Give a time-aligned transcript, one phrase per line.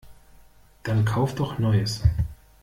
[0.81, 2.01] Dann Kauf doch Neues!